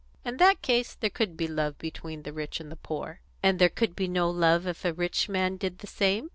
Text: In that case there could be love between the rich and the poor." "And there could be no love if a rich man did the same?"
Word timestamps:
In 0.25 0.37
that 0.37 0.63
case 0.63 0.95
there 0.95 1.11
could 1.11 1.37
be 1.37 1.47
love 1.47 1.77
between 1.77 2.23
the 2.23 2.33
rich 2.33 2.59
and 2.59 2.71
the 2.71 2.75
poor." 2.75 3.19
"And 3.43 3.59
there 3.59 3.69
could 3.69 3.95
be 3.95 4.07
no 4.07 4.31
love 4.31 4.65
if 4.65 4.83
a 4.83 4.93
rich 4.93 5.29
man 5.29 5.57
did 5.57 5.77
the 5.77 5.85
same?" 5.85 6.29